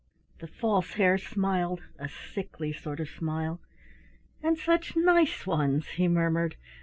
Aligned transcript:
The 0.39 0.47
False 0.47 0.93
Hare 0.93 1.19
smiled 1.19 1.83
a 1.99 2.09
sickly 2.09 2.73
sort 2.73 2.99
of 2.99 3.07
smile. 3.07 3.61
"And 4.41 4.57
such 4.57 4.95
nice 4.95 5.45
ones," 5.45 5.89
he 5.89 6.07
murmured. 6.07 6.55